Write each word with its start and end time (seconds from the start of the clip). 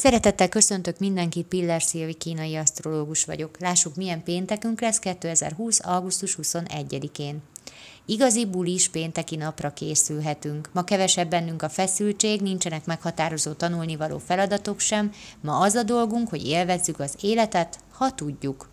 Szeretettel 0.00 0.48
köszöntök 0.48 0.98
mindenkit, 0.98 1.46
Piller 1.46 1.82
Szilvi 1.82 2.14
kínai 2.14 2.56
asztrológus 2.56 3.24
vagyok. 3.24 3.56
Lássuk, 3.58 3.96
milyen 3.96 4.22
péntekünk 4.22 4.80
lesz 4.80 4.98
2020. 4.98 5.78
augusztus 5.82 6.38
21-én. 6.42 7.42
Igazi 8.06 8.46
bulis 8.46 8.88
pénteki 8.88 9.36
napra 9.36 9.72
készülhetünk. 9.72 10.68
Ma 10.72 10.84
kevesebb 10.84 11.30
bennünk 11.30 11.62
a 11.62 11.68
feszültség, 11.68 12.40
nincsenek 12.40 12.84
meghatározó 12.84 13.52
tanulnivaló 13.52 14.18
feladatok 14.18 14.80
sem, 14.80 15.12
ma 15.40 15.58
az 15.58 15.74
a 15.74 15.82
dolgunk, 15.82 16.28
hogy 16.28 16.46
élvezzük 16.46 17.00
az 17.00 17.14
életet, 17.20 17.78
ha 17.92 18.14
tudjuk. 18.14 18.69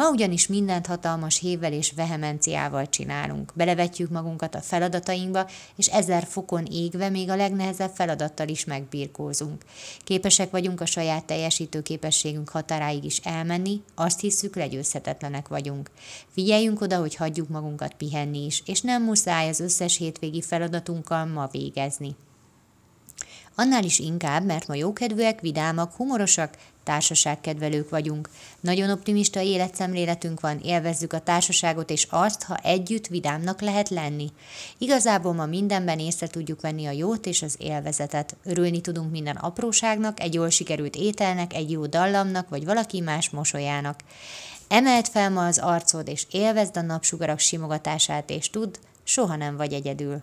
Ma 0.00 0.10
ugyanis 0.10 0.46
mindent 0.46 0.86
hatalmas 0.86 1.38
hévvel 1.38 1.72
és 1.72 1.92
vehemenciával 1.92 2.88
csinálunk. 2.88 3.52
Belevetjük 3.54 4.10
magunkat 4.10 4.54
a 4.54 4.60
feladatainkba, 4.60 5.46
és 5.76 5.86
ezer 5.86 6.24
fokon 6.24 6.66
égve 6.70 7.08
még 7.08 7.30
a 7.30 7.36
legnehezebb 7.36 7.90
feladattal 7.94 8.48
is 8.48 8.64
megbirkózunk. 8.64 9.64
Képesek 10.04 10.50
vagyunk 10.50 10.80
a 10.80 10.86
saját 10.86 11.24
teljesítő 11.24 11.82
képességünk 11.82 12.48
határáig 12.48 13.04
is 13.04 13.18
elmenni, 13.18 13.82
azt 13.94 14.20
hiszük, 14.20 14.56
legyőzhetetlenek 14.56 15.48
vagyunk. 15.48 15.90
Figyeljünk 16.32 16.80
oda, 16.80 16.98
hogy 16.98 17.14
hagyjuk 17.14 17.48
magunkat 17.48 17.94
pihenni 17.94 18.44
is, 18.44 18.62
és 18.66 18.80
nem 18.80 19.02
muszáj 19.02 19.48
az 19.48 19.60
összes 19.60 19.96
hétvégi 19.96 20.42
feladatunkkal 20.42 21.24
ma 21.24 21.48
végezni. 21.52 22.16
Annál 23.54 23.84
is 23.84 23.98
inkább, 23.98 24.44
mert 24.44 24.66
ma 24.66 24.74
jókedvűek, 24.74 25.40
vidámak, 25.40 25.94
humorosak, 25.94 26.56
társaságkedvelők 26.84 27.90
vagyunk. 27.90 28.28
Nagyon 28.60 28.90
optimista 28.90 29.40
életszemléletünk 29.40 30.40
van, 30.40 30.58
élvezzük 30.58 31.12
a 31.12 31.20
társaságot 31.20 31.90
és 31.90 32.06
azt, 32.10 32.42
ha 32.42 32.56
együtt 32.56 33.06
vidámnak 33.06 33.60
lehet 33.60 33.88
lenni. 33.88 34.30
Igazából 34.78 35.32
ma 35.32 35.46
mindenben 35.46 35.98
észre 35.98 36.26
tudjuk 36.26 36.60
venni 36.60 36.86
a 36.86 36.90
jót 36.90 37.26
és 37.26 37.42
az 37.42 37.54
élvezetet. 37.58 38.36
Örülni 38.44 38.80
tudunk 38.80 39.10
minden 39.10 39.36
apróságnak, 39.36 40.20
egy 40.20 40.34
jól 40.34 40.50
sikerült 40.50 40.96
ételnek, 40.96 41.54
egy 41.54 41.70
jó 41.70 41.86
dallamnak, 41.86 42.48
vagy 42.48 42.64
valaki 42.64 43.00
más 43.00 43.30
mosolyának. 43.30 44.00
Emeld 44.68 45.06
fel 45.06 45.30
ma 45.30 45.46
az 45.46 45.58
arcod, 45.58 46.08
és 46.08 46.26
élvezd 46.30 46.76
a 46.76 46.82
napsugarak 46.82 47.38
simogatását, 47.38 48.30
és 48.30 48.50
tudd, 48.50 48.74
soha 49.02 49.36
nem 49.36 49.56
vagy 49.56 49.72
egyedül. 49.72 50.22